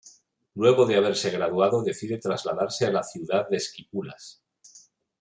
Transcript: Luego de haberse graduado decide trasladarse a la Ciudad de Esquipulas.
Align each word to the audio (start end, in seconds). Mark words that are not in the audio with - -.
Luego 0.55 0.87
de 0.87 0.95
haberse 0.97 1.29
graduado 1.29 1.83
decide 1.83 2.17
trasladarse 2.17 2.87
a 2.87 2.91
la 2.91 3.03
Ciudad 3.03 3.47
de 3.49 3.57
Esquipulas. 3.57 4.41